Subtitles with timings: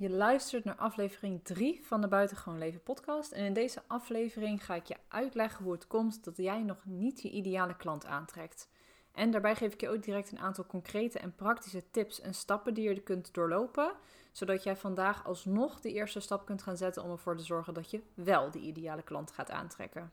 [0.00, 3.32] Je luistert naar aflevering 3 van de Buitengewoon Leven podcast.
[3.32, 7.22] En in deze aflevering ga ik je uitleggen hoe het komt dat jij nog niet
[7.22, 8.68] je ideale klant aantrekt.
[9.12, 12.74] En daarbij geef ik je ook direct een aantal concrete en praktische tips en stappen
[12.74, 13.92] die je kunt doorlopen,
[14.32, 17.90] zodat jij vandaag alsnog de eerste stap kunt gaan zetten om ervoor te zorgen dat
[17.90, 20.12] je wel de ideale klant gaat aantrekken.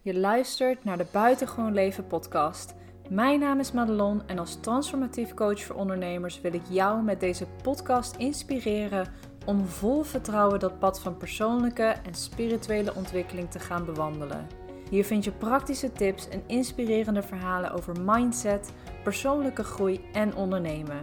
[0.00, 2.74] Je luistert naar de Buitengewoon Leven podcast.
[3.08, 7.46] Mijn naam is Madelon en als transformatief coach voor ondernemers wil ik jou met deze
[7.62, 9.06] podcast inspireren
[9.46, 14.46] om vol vertrouwen dat pad van persoonlijke en spirituele ontwikkeling te gaan bewandelen.
[14.90, 18.72] Hier vind je praktische tips en inspirerende verhalen over mindset,
[19.02, 21.00] persoonlijke groei en ondernemen.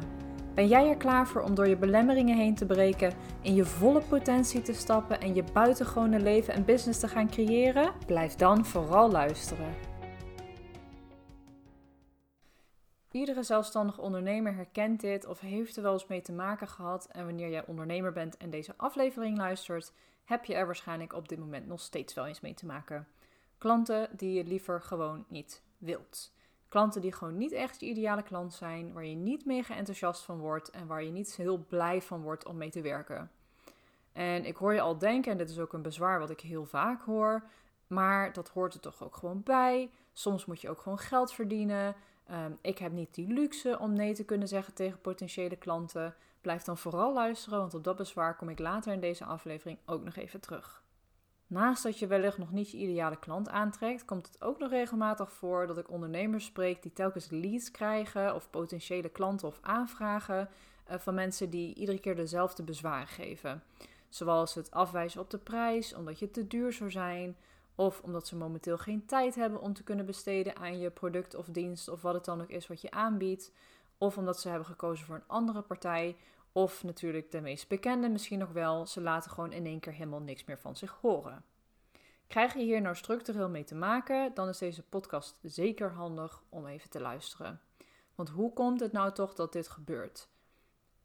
[0.53, 4.01] Ben jij er klaar voor om door je belemmeringen heen te breken, in je volle
[4.09, 7.91] potentie te stappen en je buitengewone leven en business te gaan creëren?
[8.05, 9.94] Blijf dan vooral luisteren.
[13.15, 17.07] Iedere zelfstandig ondernemer herkent dit of heeft er wel eens mee te maken gehad.
[17.11, 21.39] En wanneer jij ondernemer bent en deze aflevering luistert, heb je er waarschijnlijk op dit
[21.39, 23.07] moment nog steeds wel eens mee te maken.
[23.57, 26.33] Klanten die je liever gewoon niet wilt.
[26.67, 30.39] Klanten die gewoon niet echt je ideale klant zijn, waar je niet mega enthousiast van
[30.39, 33.31] wordt en waar je niet heel blij van wordt om mee te werken.
[34.13, 36.65] En ik hoor je al denken, en dit is ook een bezwaar wat ik heel
[36.65, 37.43] vaak hoor,
[37.87, 39.91] maar dat hoort er toch ook gewoon bij.
[40.13, 41.95] Soms moet je ook gewoon geld verdienen.
[42.27, 46.15] Ehm, ik heb niet die luxe om nee te kunnen zeggen tegen potentiële klanten.
[46.41, 50.03] Blijf dan vooral luisteren, want op dat bezwaar kom ik later in deze aflevering ook
[50.03, 50.83] nog even terug.
[51.47, 55.31] Naast dat je wellicht nog niet je ideale klant aantrekt, komt het ook nog regelmatig
[55.31, 60.49] voor dat ik ondernemers spreek die telkens leads krijgen of potentiële klanten of aanvragen
[60.91, 63.63] uh, van mensen die iedere keer dezelfde bezwaren geven.
[64.09, 67.35] Zoals het afwijzen op de prijs omdat je te duur zou zijn,
[67.75, 71.45] of omdat ze momenteel geen tijd hebben om te kunnen besteden aan je product of
[71.45, 73.51] dienst of wat het dan ook is wat je aanbiedt.
[73.97, 76.15] Of omdat ze hebben gekozen voor een andere partij.
[76.51, 80.21] Of natuurlijk de meest bekende misschien nog wel, ze laten gewoon in één keer helemaal
[80.21, 81.43] niks meer van zich horen.
[82.27, 86.67] Krijg je hier nou structureel mee te maken, dan is deze podcast zeker handig om
[86.67, 87.61] even te luisteren.
[88.15, 90.27] Want hoe komt het nou toch dat dit gebeurt?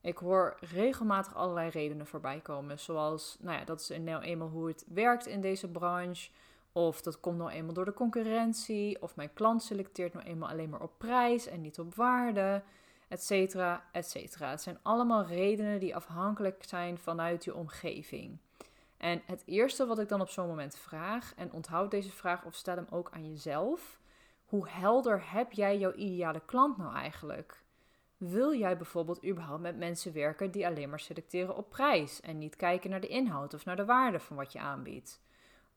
[0.00, 4.68] Ik hoor regelmatig allerlei redenen voorbij komen, zoals, nou ja, dat is nou eenmaal hoe
[4.68, 6.30] het werkt in deze branche.
[6.72, 9.02] Of dat komt nou eenmaal door de concurrentie.
[9.02, 12.62] Of mijn klant selecteert nou eenmaal alleen maar op prijs en niet op waarde.
[13.08, 14.50] Etcetera, etcetera.
[14.50, 18.38] Het zijn allemaal redenen die afhankelijk zijn vanuit je omgeving.
[18.96, 22.54] En het eerste wat ik dan op zo'n moment vraag, en onthoud deze vraag of
[22.54, 23.98] stel hem ook aan jezelf.
[24.44, 27.64] Hoe helder heb jij jouw ideale klant nou eigenlijk?
[28.16, 32.56] Wil jij bijvoorbeeld überhaupt met mensen werken die alleen maar selecteren op prijs en niet
[32.56, 35.20] kijken naar de inhoud of naar de waarde van wat je aanbiedt?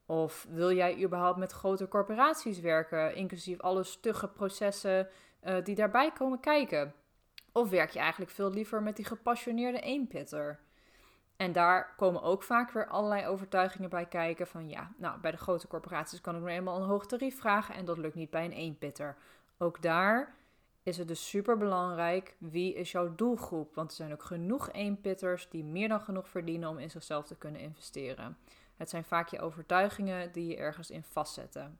[0.06, 5.08] Of wil jij überhaupt met grote corporaties werken, inclusief alle stugge processen
[5.44, 6.94] uh, die daarbij komen kijken?
[7.52, 10.60] Of werk je eigenlijk veel liever met die gepassioneerde eenpitter?
[11.38, 15.38] En daar komen ook vaak weer allerlei overtuigingen bij kijken van ja, nou bij de
[15.38, 18.46] grote corporaties kan ik nu eenmaal een hoog tarief vragen en dat lukt niet bij
[18.46, 19.16] een eenpitter.
[19.58, 20.36] Ook daar
[20.84, 25.50] is het dus super belangrijk wie is jouw doelgroep, want er zijn ook genoeg eenpitters
[25.50, 28.38] die meer dan genoeg verdienen om in zichzelf te kunnen investeren.
[28.84, 31.80] Het zijn vaak je overtuigingen die je ergens in vastzetten.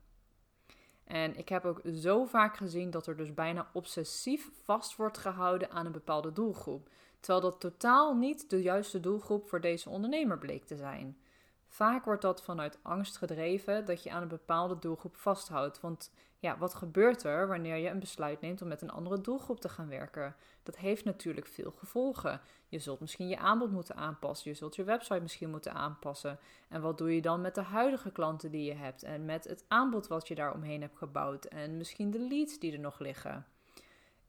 [1.04, 5.70] En ik heb ook zo vaak gezien dat er dus bijna obsessief vast wordt gehouden
[5.70, 6.88] aan een bepaalde doelgroep.
[7.20, 11.18] Terwijl dat totaal niet de juiste doelgroep voor deze ondernemer bleek te zijn.
[11.66, 15.80] Vaak wordt dat vanuit angst gedreven dat je aan een bepaalde doelgroep vasthoudt.
[15.80, 16.10] Want
[16.44, 19.68] ja, wat gebeurt er wanneer je een besluit neemt om met een andere doelgroep te
[19.68, 20.36] gaan werken?
[20.62, 22.40] Dat heeft natuurlijk veel gevolgen.
[22.68, 26.38] Je zult misschien je aanbod moeten aanpassen, je zult je website misschien moeten aanpassen.
[26.68, 29.64] En wat doe je dan met de huidige klanten die je hebt en met het
[29.68, 33.46] aanbod wat je daar omheen hebt gebouwd en misschien de leads die er nog liggen?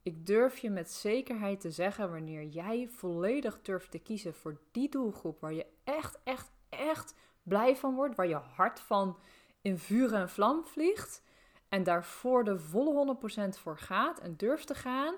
[0.03, 4.89] Ik durf je met zekerheid te zeggen wanneer jij volledig durft te kiezen voor die
[4.89, 9.17] doelgroep waar je echt, echt, echt blij van wordt, waar je hart van
[9.61, 11.23] in vuur en vlam vliegt
[11.69, 13.15] en daarvoor de volle
[13.55, 15.15] 100% voor gaat en durft te gaan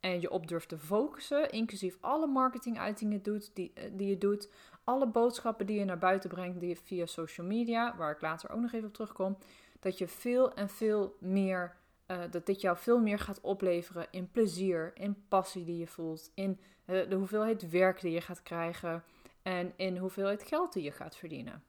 [0.00, 4.50] en je op durft te focussen, inclusief alle marketinguitingen doet die, eh, die je doet,
[4.84, 8.60] alle boodschappen die je naar buiten brengt die via social media, waar ik later ook
[8.60, 9.38] nog even op terugkom,
[9.80, 11.76] dat je veel en veel meer,
[12.06, 16.30] uh, dat dit jou veel meer gaat opleveren in plezier, in passie die je voelt,
[16.34, 19.04] in uh, de hoeveelheid werk die je gaat krijgen
[19.42, 21.62] en in hoeveelheid geld die je gaat verdienen.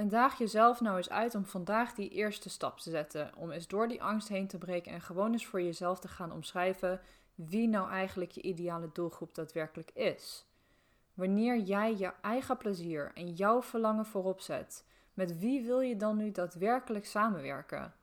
[0.00, 3.30] En daag jezelf nou eens uit om vandaag die eerste stap te zetten.
[3.36, 6.32] Om eens door die angst heen te breken en gewoon eens voor jezelf te gaan
[6.32, 7.00] omschrijven
[7.34, 10.46] wie nou eigenlijk je ideale doelgroep daadwerkelijk is.
[11.14, 16.16] Wanneer jij je eigen plezier en jouw verlangen voorop zet, met wie wil je dan
[16.16, 17.94] nu daadwerkelijk samenwerken?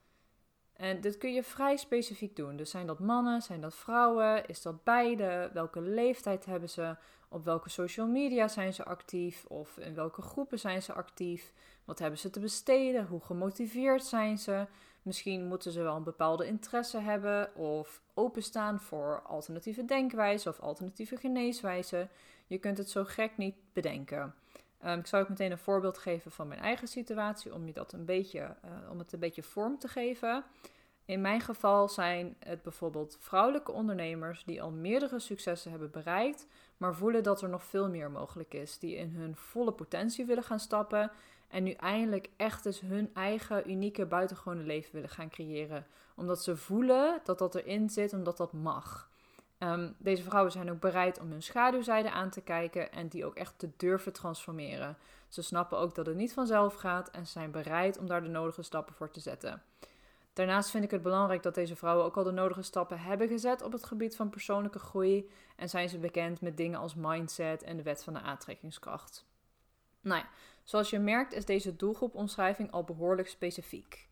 [0.77, 2.55] En dit kun je vrij specifiek doen.
[2.55, 5.49] Dus zijn dat mannen, zijn dat vrouwen, is dat beide?
[5.53, 6.95] Welke leeftijd hebben ze?
[7.29, 9.45] Op welke social media zijn ze actief?
[9.45, 11.53] Of in welke groepen zijn ze actief?
[11.85, 13.05] Wat hebben ze te besteden?
[13.05, 14.65] Hoe gemotiveerd zijn ze?
[15.01, 21.17] Misschien moeten ze wel een bepaalde interesse hebben of openstaan voor alternatieve denkwijzen of alternatieve
[21.17, 22.09] geneeswijzen.
[22.47, 24.35] Je kunt het zo gek niet bedenken.
[24.85, 27.93] Um, ik zal ook meteen een voorbeeld geven van mijn eigen situatie om je dat
[27.93, 30.43] een beetje, uh, om het een beetje vorm te geven.
[31.05, 36.47] In mijn geval zijn het bijvoorbeeld vrouwelijke ondernemers die al meerdere successen hebben bereikt,
[36.77, 40.43] maar voelen dat er nog veel meer mogelijk is, die in hun volle potentie willen
[40.43, 41.11] gaan stappen
[41.47, 45.85] en nu eindelijk echt eens hun eigen unieke buitengewone leven willen gaan creëren.
[46.15, 49.06] Omdat ze voelen dat dat erin zit, omdat dat mag.
[49.59, 53.35] Um, deze vrouwen zijn ook bereid om hun schaduwzijde aan te kijken en die ook
[53.35, 54.97] echt te durven transformeren.
[55.27, 58.61] Ze snappen ook dat het niet vanzelf gaat en zijn bereid om daar de nodige
[58.61, 59.63] stappen voor te zetten.
[60.33, 63.61] Daarnaast vind ik het belangrijk dat deze vrouwen ook al de nodige stappen hebben gezet
[63.61, 67.77] op het gebied van persoonlijke groei en zijn ze bekend met dingen als mindset en
[67.77, 69.25] de wet van de aantrekkingskracht.
[70.01, 70.29] Nou ja,
[70.63, 74.06] zoals je merkt is deze doelgroepomschrijving al behoorlijk specifiek.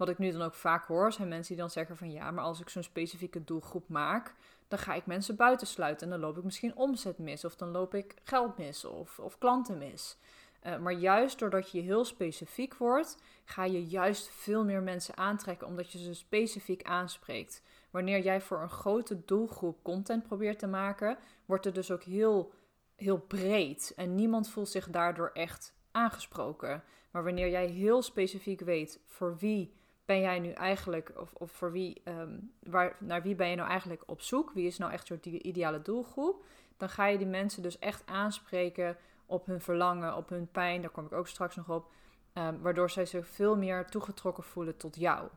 [0.00, 2.44] Wat ik nu dan ook vaak hoor, zijn mensen die dan zeggen van ja, maar
[2.44, 4.34] als ik zo'n specifieke doelgroep maak,
[4.68, 7.94] dan ga ik mensen buitensluiten en dan loop ik misschien omzet mis of dan loop
[7.94, 10.18] ik geld mis of, of klanten mis.
[10.66, 15.66] Uh, maar juist doordat je heel specifiek wordt, ga je juist veel meer mensen aantrekken
[15.66, 17.62] omdat je ze specifiek aanspreekt.
[17.90, 22.52] Wanneer jij voor een grote doelgroep content probeert te maken, wordt het dus ook heel,
[22.96, 26.82] heel breed en niemand voelt zich daardoor echt aangesproken.
[27.10, 29.78] Maar wanneer jij heel specifiek weet voor wie
[30.10, 33.68] ben jij nu eigenlijk, of, of voor wie, ehm, waar, naar wie ben je nou
[33.68, 34.52] eigenlijk op zoek?
[34.52, 36.44] Wie is nou echt je ideale doelgroep?
[36.76, 38.96] Dan ga je die mensen dus echt aanspreken
[39.26, 40.80] op hun verlangen, op hun pijn.
[40.80, 41.92] Daar kom ik ook straks nog op.
[42.34, 45.28] Um, waardoor zij zich veel meer toegetrokken voelen tot jou.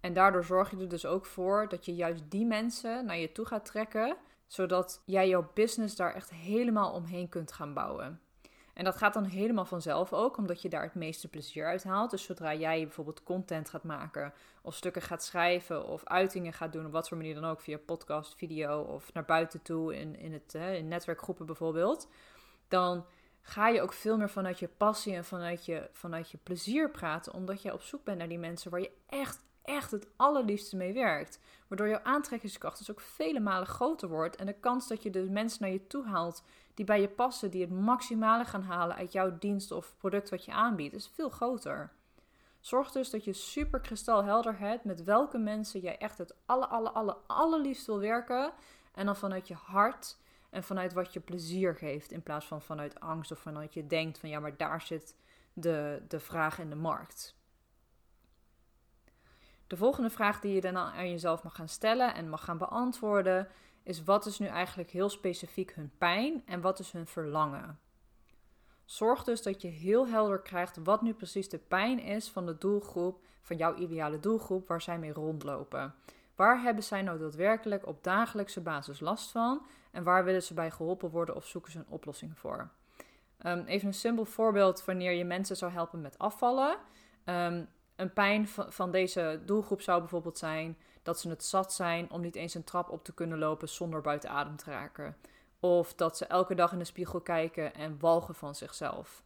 [0.00, 3.32] En daardoor zorg je er dus ook voor dat je juist die mensen naar je
[3.32, 4.16] toe gaat trekken,
[4.46, 8.20] zodat jij jouw business daar echt helemaal omheen kunt gaan bouwen.
[8.74, 12.10] En dat gaat dan helemaal vanzelf ook, omdat je daar het meeste plezier uit haalt.
[12.10, 14.32] Dus zodra jij bijvoorbeeld content gaat maken,
[14.62, 17.78] of stukken gaat schrijven, of uitingen gaat doen, op wat voor manier dan ook, via
[17.78, 22.08] podcast, video of naar buiten toe in, in, het, in netwerkgroepen bijvoorbeeld,
[22.68, 23.04] dan
[23.42, 27.34] ga je ook veel meer vanuit je passie en vanuit je, vanuit je plezier praten,
[27.34, 30.92] omdat je op zoek bent naar die mensen waar je echt, echt het allerliefste mee
[30.92, 31.40] werkt.
[31.68, 35.30] Waardoor jouw aantrekkingskracht dus ook vele malen groter wordt en de kans dat je de
[35.30, 36.42] mensen naar je toe haalt
[36.74, 40.44] die bij je passen, die het maximale gaan halen uit jouw dienst of product wat
[40.44, 41.92] je aanbiedt, is veel groter.
[42.60, 46.90] Zorg dus dat je super kristalhelder hebt met welke mensen jij echt het alle, alle,
[46.90, 48.52] alle, allerliefst wil werken.
[48.94, 50.18] En dan vanuit je hart
[50.50, 52.12] en vanuit wat je plezier geeft.
[52.12, 55.16] In plaats van vanuit angst of vanuit je denkt van ja, maar daar zit
[55.52, 57.34] de, de vraag in de markt.
[59.72, 63.48] De volgende vraag die je dan aan jezelf mag gaan stellen en mag gaan beantwoorden
[63.82, 67.78] is wat is nu eigenlijk heel specifiek hun pijn en wat is hun verlangen.
[68.84, 72.58] Zorg dus dat je heel helder krijgt wat nu precies de pijn is van de
[72.58, 75.94] doelgroep, van jouw ideale doelgroep waar zij mee rondlopen.
[76.34, 80.70] Waar hebben zij nou daadwerkelijk op dagelijkse basis last van en waar willen ze bij
[80.70, 82.70] geholpen worden of zoeken ze een oplossing voor?
[83.46, 86.76] Um, even een simpel voorbeeld wanneer je mensen zou helpen met afvallen.
[87.24, 92.20] Um, een pijn van, deze doelgroep zou bijvoorbeeld zijn dat ze het zat zijn om
[92.20, 95.16] niet eens een trap op te kunnen lopen zonder buiten adem te raken.
[95.60, 99.22] Of dat ze elke dag in de spiegel kijken en walgen van zichzelf.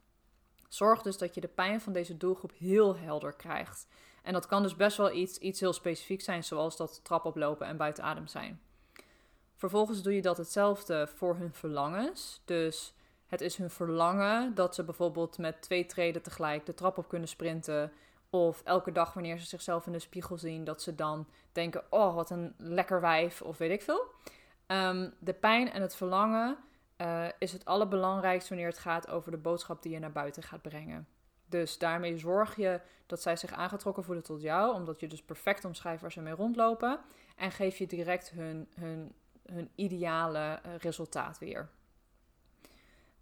[0.67, 3.87] Zorg dus dat je de pijn van deze doelgroep heel helder krijgt.
[4.23, 7.67] En dat kan dus best wel iets, iets heel specifiek zijn, zoals dat trap oplopen
[7.67, 8.61] en buiten adem zijn.
[9.55, 12.41] Vervolgens doe je dat hetzelfde voor hun verlangens.
[12.45, 12.93] Dus
[13.27, 17.27] het is hun verlangen dat ze bijvoorbeeld met twee treden tegelijk de trap op kunnen
[17.27, 17.91] sprinten
[18.29, 22.15] of elke dag wanneer ze zichzelf in de spiegel zien, dat ze dan denken: oh,
[22.15, 24.05] wat een lekker wijf, of weet ik veel.
[24.65, 26.57] Ehm, de pijn en het verlangen
[26.97, 30.61] uh, is het allerbelangrijkste wanneer het gaat over de boodschap die je naar buiten gaat
[30.61, 31.07] brengen.
[31.45, 35.65] Dus daarmee zorg je dat zij zich aangetrokken voelen tot jou, omdat je dus perfect
[35.65, 36.99] omschrijft waar ze mee rondlopen.
[37.35, 39.13] En geef je direct hun, hun,
[39.45, 41.69] hun ideale uh, resultaat weer.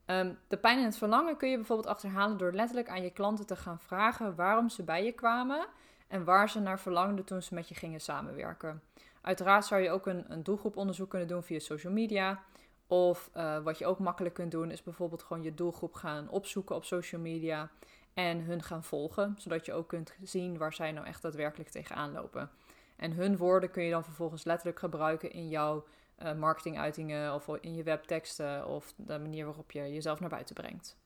[0.06, 3.46] Ehm, de pijn en het verlangen kun je bijvoorbeeld achterhalen door letterlijk aan je klanten
[3.46, 5.68] te gaan vragen waarom ze bij je kwamen
[6.08, 8.82] en waar ze naar verlangden toen ze met je gingen samenwerken.
[9.22, 12.44] Uiteraard zou je ook een, een doelgroeponderzoek kunnen doen via social media.
[12.88, 16.76] Of uh, wat je ook makkelijk kunt doen, is bijvoorbeeld gewoon je doelgroep gaan opzoeken
[16.76, 17.70] op social media
[18.14, 22.12] en hun gaan volgen, zodat je ook kunt zien waar zij nou echt daadwerkelijk tegenaan
[22.12, 22.50] lopen.
[22.96, 25.84] En hun woorden kun je dan vervolgens letterlijk gebruiken in jouw
[26.24, 30.98] uh, marketinguitingen of in je webteksten of de manier waarop je jezelf naar buiten brengt.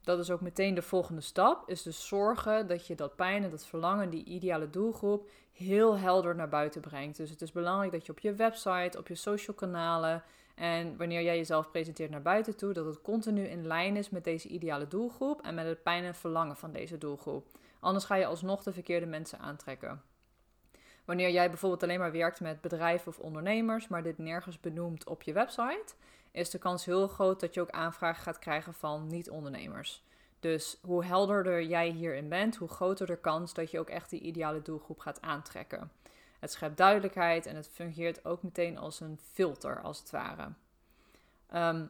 [0.00, 3.50] dat is ook meteen de volgende stap, is dus zorgen dat je dat pijn en
[3.50, 7.16] dat verlangen, die ideale doelgroep, heel helder naar buiten brengt.
[7.16, 10.22] Dus het is belangrijk dat je op je website, op je social kanalen
[10.54, 14.24] en wanneer jij jezelf presenteert naar buiten toe, dat het continu in lijn is met
[14.24, 17.46] deze ideale doelgroep en met het pijn en verlangen van deze doelgroep.
[17.80, 20.02] Anders ga je alsnog de verkeerde mensen aantrekken.
[21.10, 25.22] Wanneer jij bijvoorbeeld alleen maar werkt met bedrijven of ondernemers, maar dit nergens benoemt op
[25.22, 25.94] je website,
[26.30, 30.04] is de kans heel groot dat je ook aanvragen gaat krijgen van niet-ondernemers.
[30.40, 34.20] Dus hoe helderder jij hierin bent, hoe groter de kans dat je ook echt die
[34.20, 35.92] ideale doelgroep gaat aantrekken.
[36.38, 40.48] Het schept duidelijkheid en het fungeert ook meteen als een filter, als het ware.
[41.46, 41.86] Ehm,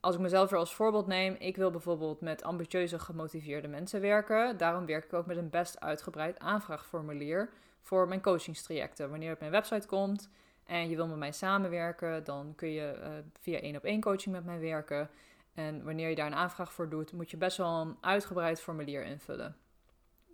[0.00, 4.56] als ik mezelf weer als voorbeeld neem, ik wil bijvoorbeeld met ambitieuze, gemotiveerde mensen werken.
[4.56, 7.50] Daarom werk ik ook met een best uitgebreid aanvraagformulier
[7.82, 9.10] voor mijn coachingstrajecten.
[9.10, 10.30] Wanneer je op mijn website komt
[10.64, 13.08] en je wil met mij samenwerken, dan kun je uh,
[13.40, 15.10] via één op één coaching met mij werken.
[15.54, 19.04] En wanneer je daar een aanvraag voor doet, moet je best wel een uitgebreid formulier
[19.04, 19.56] invullen.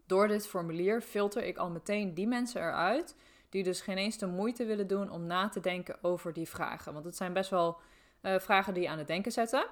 [0.07, 3.17] Door dit formulier filter ik al meteen die mensen eruit
[3.49, 6.93] die dus geen eens de moeite willen doen om na te denken over die vragen.
[6.93, 7.81] Want het zijn best wel
[8.23, 9.67] uh, vragen die je aan het denken zetten.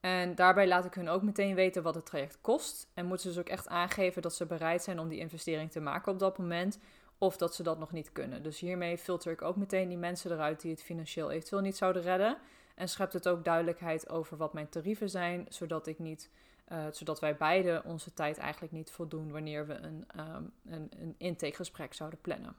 [0.00, 2.88] En daarbij laat ik hun ook meteen weten wat het traject kost.
[2.94, 5.80] En moeten ze dus ook echt aangeven dat ze bereid zijn om die investering te
[5.80, 6.78] maken op dat moment.
[7.18, 8.42] Of dat ze dat nog niet kunnen.
[8.42, 12.02] Dus hiermee filter ik ook meteen die mensen eruit die het financieel eventueel niet zouden
[12.02, 12.38] redden.
[12.74, 16.30] En schept het ook duidelijkheid over wat mijn tarieven zijn, zodat ik niet.
[16.72, 21.14] Uh, zodat wij beide onze tijd eigenlijk niet voldoen wanneer we een, um, een, een
[21.18, 22.56] intakegesprek zouden plannen.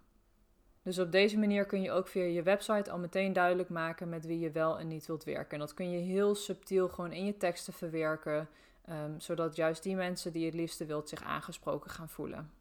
[0.81, 4.25] Dus op deze manier kun je ook via je website al meteen duidelijk maken met
[4.25, 5.51] wie je wel en niet wilt werken.
[5.51, 8.49] En dat kun je heel subtiel gewoon in je teksten verwerken,
[8.89, 12.51] um, zodat juist die mensen die je het liefste wilt zich aangesproken gaan voelen.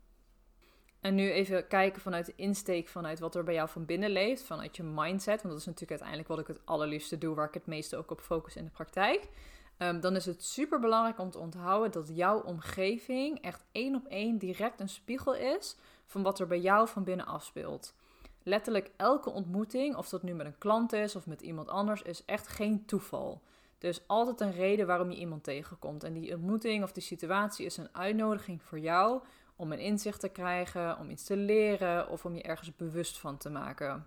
[1.00, 4.43] En nu even kijken vanuit de insteek, vanuit wat er bij jou van binnen leeft,
[4.43, 5.43] vanuit je mindset.
[5.43, 8.11] Want dat is natuurlijk uiteindelijk wat ik het allerliefste doe, waar ik het meeste ook
[8.11, 9.28] op focus in de praktijk.
[9.78, 14.07] Um, dan is het super belangrijk om te onthouden dat jouw omgeving echt één op
[14.07, 15.76] één direct een spiegel is
[16.07, 17.95] van wat er bij jou van binnen afspeelt
[18.49, 22.25] letterlijk elke ontmoeting, of dat nu met een klant is of met iemand anders, is
[22.25, 23.40] echt geen toeval.
[23.78, 26.05] Er is altijd een reden waarom je iemand tegenkomt.
[26.05, 29.21] En die ontmoeting of die situatie is een uitnodiging voor jou
[29.58, 33.36] om een inzicht te krijgen, om iets te leren of om je ergens bewust van
[33.36, 34.06] te maken.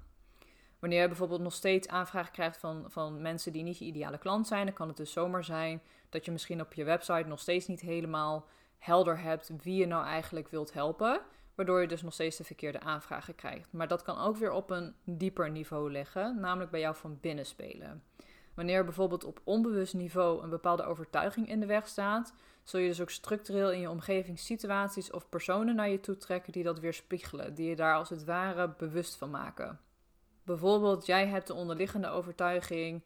[0.79, 4.48] Wanneer je bijvoorbeeld nog steeds aanvragen krijgt van, van mensen die niet je ideale klant
[4.48, 7.67] zijn, dan kan het dus zomaar zijn dat je misschien op je website nog steeds
[7.67, 11.22] niet helemaal helder hebt wie je nou eigenlijk wilt helpen
[11.55, 13.74] waardoor je dus nog steeds de verkeerde aanvragen krijgt.
[13.74, 17.46] Maar dat kan ook weer op een dieper niveau liggen, namelijk bij jou van binnen
[17.46, 18.03] spelen.
[18.53, 23.01] Wanneer bijvoorbeeld op onbewust niveau een bepaalde overtuiging in de weg staat, zul je dus
[23.01, 27.53] ook structureel in je omgeving situaties of personen naar je toe trekken die dat weerspiegelen,
[27.53, 29.79] die je daar als het ware bewust van maken.
[30.43, 33.03] Bijvoorbeeld, jij hebt de onderliggende overtuiging: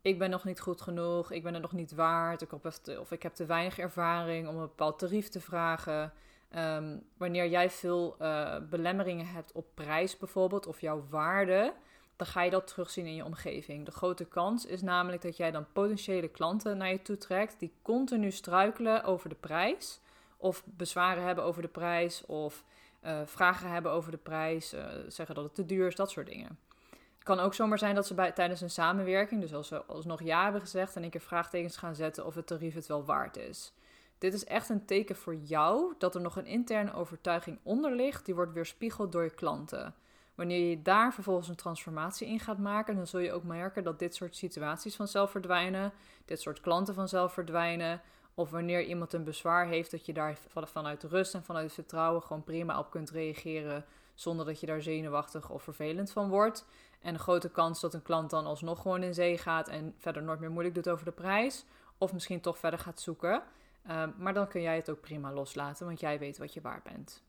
[0.00, 2.52] ik ben nog niet goed genoeg, ik ben het nog niet waard, ik
[2.98, 6.12] of ik heb te weinig ervaring om een bepaald tarief te vragen.
[6.48, 11.74] Ehm, wanneer jij veel uh, belemmeringen hebt op prijs bijvoorbeeld of jouw waarde,
[12.18, 13.84] dan ga je dat terugzien in je omgeving.
[13.84, 17.72] De grote kans is namelijk dat jij dan potentiële klanten naar je toe trekt die
[17.82, 20.00] continu struikelen over de prijs
[20.36, 22.64] of bezwaren hebben over de prijs of
[23.04, 26.26] uh, vragen hebben over de prijs, uh, zeggen dat het te duur is, dat soort
[26.26, 26.58] dingen.
[26.90, 30.22] Het kan ook zomaar zijn dat ze bij, tijdens een samenwerking, dus als ze alsnog
[30.22, 33.36] ja hebben gezegd, en een keer vraagtekens gaan zetten of het tarief het wel waard
[33.36, 33.72] is.
[34.18, 38.24] Dit is echt een teken voor jou dat er nog een interne overtuiging onder ligt,
[38.24, 39.94] die wordt weerspiegeld door je klanten.
[40.38, 43.98] Wanneer je daar vervolgens een transformatie in gaat maken, dan zul je ook merken dat
[43.98, 45.92] dit soort situaties vanzelf verdwijnen,
[46.24, 48.00] dit soort klanten vanzelf verdwijnen.
[48.34, 52.44] Of wanneer iemand een bezwaar heeft, dat je daar vanuit rust en vanuit vertrouwen gewoon
[52.44, 56.64] prima op kunt reageren, zonder dat je daar zenuwachtig of vervelend van wordt.
[57.00, 60.22] En een grote kans dat een klant dan alsnog gewoon in zee gaat en verder
[60.22, 61.64] nooit meer moeilijk doet over de prijs,
[61.98, 63.42] of misschien toch verder gaat zoeken.
[63.86, 66.82] Ehm, maar dan kun jij het ook prima loslaten, want jij weet wat je waard
[66.82, 67.22] bent.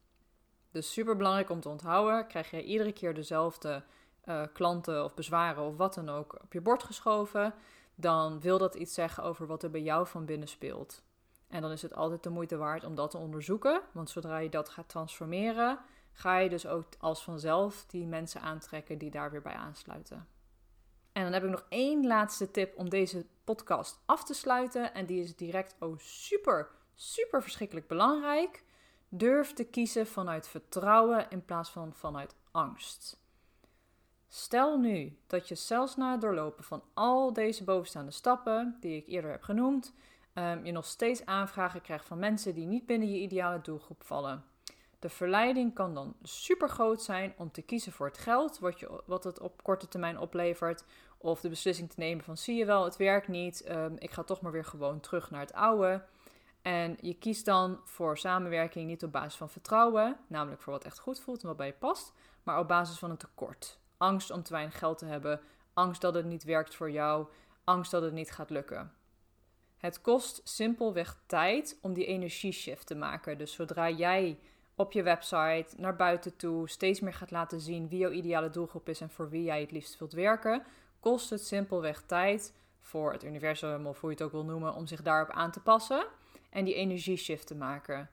[0.72, 3.84] Dus super belangrijk om te onthouden: krijg jij iedere keer dezelfde
[4.26, 7.54] uh, klanten of bezwaren of wat dan ook op je bord geschoven,
[7.96, 11.04] dan wil dat iets zeggen over wat er bij jou van binnen speelt.
[11.48, 14.50] En dan is het altijd de moeite waard om dat te onderzoeken, want zodra je
[14.50, 15.80] dat gaat transformeren,
[16.12, 20.28] ga je dus ook als vanzelf die mensen aantrekken die daar weer bij aansluiten.
[21.12, 24.94] En dan heb ik nog één laatste tip om deze podcast af te sluiten.
[24.94, 28.64] En die is direct oh super, super verschrikkelijk belangrijk.
[29.10, 33.20] Durf te kiezen vanuit vertrouwen in plaats van vanuit angst.
[34.28, 39.08] Stel nu dat je zelfs na het doorlopen van al deze bovenstaande stappen, die ik
[39.08, 39.94] eerder heb genoemd,
[40.34, 44.44] um, je nog steeds aanvragen krijgt van mensen die niet binnen je ideale doelgroep vallen.
[45.00, 49.02] De verleiding kan dan super groot zijn om te kiezen voor het geld, wat, je,
[49.06, 50.84] wat het op korte termijn oplevert,
[51.18, 54.24] of de beslissing te nemen van zie je wel, het werkt niet, um, ik ga
[54.24, 56.04] toch maar weer gewoon terug naar het oude.
[56.62, 61.00] En je kiest dan voor samenwerking niet op basis van vertrouwen, namelijk voor wat echt
[61.00, 62.14] goed voelt en wat bij je past,
[62.44, 63.80] maar op basis van een tekort.
[63.98, 65.42] Angst om te weinig geld te hebben,
[65.74, 67.28] angst dat het niet werkt voor jou,
[67.64, 68.94] angst dat het niet gaat lukken.
[69.78, 73.38] Het kost simpelweg tijd om die energieshift te maken.
[73.38, 74.40] Dus zodra jij
[74.76, 78.90] op je website naar buiten toe steeds meer gaat laten zien wie jouw ideale doelgroep
[78.90, 80.64] is en voor wie jij het liefst wilt werken,
[81.00, 84.88] kost het simpelweg tijd voor het universum of hoe je het ook wil noemen om
[84.88, 86.08] zich daarop aan te passen
[86.50, 88.10] en die energieshift te maken.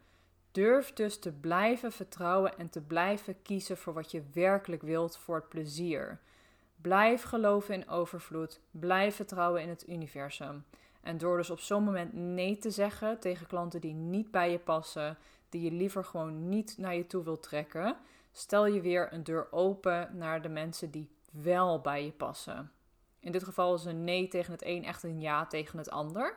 [0.53, 5.35] Durf dus te blijven vertrouwen en te blijven kiezen voor wat je werkelijk wilt voor
[5.35, 6.21] het plezier.
[6.81, 8.61] Blijf geloven in overvloed.
[8.71, 10.65] Blijf vertrouwen in het universum.
[11.01, 14.59] En door dus op zo'n moment nee te zeggen tegen klanten die niet bij je
[14.59, 17.97] passen, die je liever gewoon niet naar je toe wilt trekken,
[18.33, 22.73] stel je weer een deur open naar de mensen die wel bij je passen.
[23.21, 26.37] In dit geval is een nee tegen het een echt een ja tegen het ander.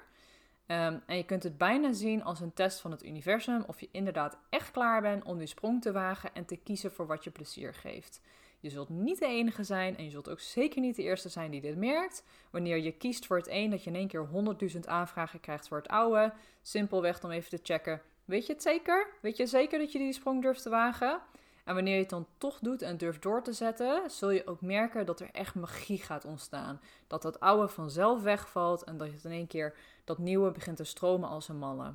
[0.69, 3.89] Ehm, en je kunt het bijna zien als een test van het universum of je
[3.91, 7.29] inderdaad echt klaar bent om die sprong te wagen en te kiezen voor wat je
[7.29, 8.21] plezier geeft.
[8.59, 11.51] Je zult niet de enige zijn en je zult ook zeker niet de eerste zijn
[11.51, 12.23] die dit merkt.
[12.49, 14.27] Wanneer je kiest voor het een, dat je in één keer
[14.73, 16.33] 100.000 aanvragen krijgt voor het oude.
[16.61, 19.07] Simpelweg om even te checken: weet je het zeker?
[19.21, 21.21] Weet je zeker dat je die sprong durft te wagen?
[21.69, 24.61] En wanneer je het dan toch doet en durft door te zetten, zul je ook
[24.61, 26.81] merken dat er echt magie gaat ontstaan.
[27.07, 30.83] Dat dat oude vanzelf wegvalt en dat je in één keer dat nieuwe begint te
[30.83, 31.93] stromen als een malle.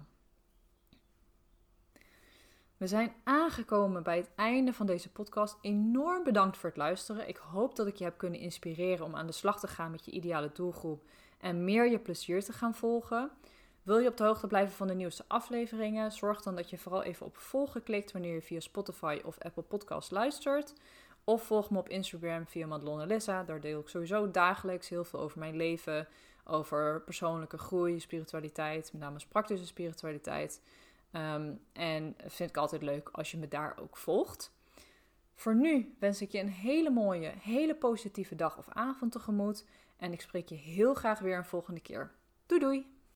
[2.76, 5.58] We zijn aangekomen bij het einde van deze podcast.
[5.60, 7.28] Enorm bedankt voor het luisteren.
[7.28, 10.04] Ik hoop dat ik je heb kunnen inspireren om aan de slag te gaan met
[10.04, 11.02] je ideale doelgroep
[11.38, 13.30] en meer je plezier te gaan volgen.
[13.84, 16.12] Wil je op de hoogte blijven van de nieuwste afleveringen?
[16.12, 19.62] Zorg dan dat je vooral even op volgen klikt wanneer je via Spotify of Apple
[19.62, 20.74] Podcasts luistert.
[21.24, 23.42] Of volg me op Instagram via Madelon Lissa.
[23.42, 26.08] Daar deel ik sowieso dagelijks heel veel over mijn leven.
[26.44, 30.60] Over persoonlijke groei, spiritualiteit, met name praktische spiritualiteit.
[31.12, 34.52] Um, en vind ik altijd leuk als je me daar ook volgt.
[35.34, 39.64] Voor nu wens ik je een hele mooie, hele positieve dag of avond tegemoet.
[39.96, 42.12] En ik spreek je heel graag weer een volgende keer.
[42.46, 42.93] Doei doei!